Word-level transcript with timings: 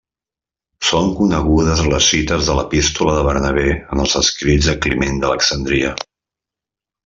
Són 0.91 1.11
conegudes 1.19 1.83
les 1.91 2.07
cites 2.13 2.49
de 2.49 2.57
l'Epístola 2.61 3.15
de 3.19 3.27
Bernabé 3.29 3.67
en 3.77 4.03
els 4.07 4.19
escrits 4.23 4.71
de 4.73 4.77
Climent 4.87 5.23
d'Alexandria. 5.25 5.97